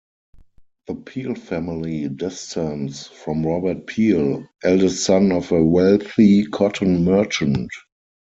The 0.87 0.95
Peel 0.95 1.35
family 1.35 2.09
descends 2.09 3.05
from 3.05 3.45
Robert 3.45 3.85
Peel, 3.85 4.47
eldest 4.63 5.03
son 5.05 5.31
of 5.31 5.51
a 5.51 5.63
wealthy 5.63 6.47
cotton 6.47 7.03
merchant. 7.05 7.69